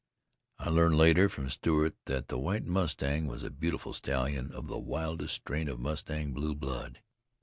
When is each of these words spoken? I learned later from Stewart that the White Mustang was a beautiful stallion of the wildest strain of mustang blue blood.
I 0.57 0.69
learned 0.71 0.97
later 0.97 1.29
from 1.29 1.51
Stewart 1.51 1.95
that 2.05 2.27
the 2.27 2.39
White 2.39 2.65
Mustang 2.65 3.27
was 3.27 3.43
a 3.43 3.51
beautiful 3.51 3.93
stallion 3.93 4.51
of 4.51 4.65
the 4.65 4.79
wildest 4.79 5.35
strain 5.35 5.67
of 5.67 5.79
mustang 5.79 6.33
blue 6.33 6.55
blood. 6.55 7.01